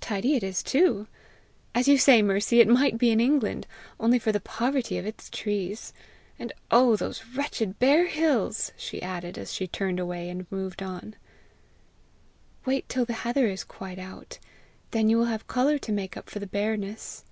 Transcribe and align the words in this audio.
Tidy 0.00 0.36
it 0.36 0.44
is 0.44 0.62
too! 0.62 1.08
As 1.74 1.88
you 1.88 1.98
say, 1.98 2.22
Mercy, 2.22 2.60
it 2.60 2.68
might 2.68 2.96
be 2.96 3.10
in 3.10 3.18
England 3.18 3.66
only 3.98 4.20
for 4.20 4.30
the 4.30 4.38
poverty 4.38 4.98
of 4.98 5.04
its 5.04 5.28
trees. 5.28 5.92
And 6.38 6.52
oh 6.70 6.94
those 6.94 7.24
wretched 7.34 7.80
bare 7.80 8.06
hills!" 8.06 8.70
she 8.76 9.02
added, 9.02 9.36
as 9.36 9.52
she 9.52 9.66
turned 9.66 9.98
away 9.98 10.28
and 10.30 10.46
moved 10.48 10.80
on. 10.80 11.16
"Wait 12.64 12.88
till 12.88 13.04
the 13.04 13.14
heather 13.26 13.48
is 13.48 13.64
quite 13.64 13.98
out: 13.98 14.38
then 14.92 15.08
you 15.10 15.16
will 15.18 15.24
have 15.24 15.48
colour 15.48 15.76
to 15.78 15.90
make 15.90 16.16
up 16.16 16.30
for 16.30 16.38
the 16.38 16.46
bareness." 16.46 17.24